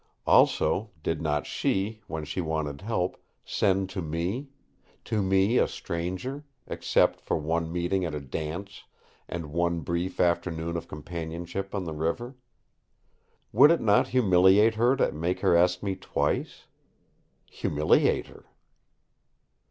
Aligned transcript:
Also, 0.25 0.89
did 1.03 1.21
not 1.21 1.45
she, 1.45 2.01
when 2.07 2.25
she 2.25 2.41
wanted 2.41 2.81
help, 2.81 3.21
send 3.45 3.87
to 3.91 4.01
me—to 4.01 5.21
me 5.21 5.57
a 5.59 5.67
stranger, 5.67 6.43
except 6.65 7.21
for 7.21 7.37
one 7.37 7.71
meeting 7.71 8.03
at 8.03 8.15
a 8.15 8.19
dance 8.19 8.85
and 9.29 9.51
one 9.53 9.81
brief 9.81 10.19
afternoon 10.19 10.75
of 10.75 10.87
companionship 10.87 11.75
on 11.75 11.83
the 11.83 11.93
river? 11.93 12.35
Would 13.51 13.69
it 13.69 13.79
not 13.81 14.07
humiliate 14.07 14.73
her 14.73 14.95
to 14.95 15.11
make 15.11 15.41
her 15.41 15.55
ask 15.55 15.83
me 15.83 15.95
twice? 15.95 16.65
Humiliate 17.45 18.25
her! 18.25 18.45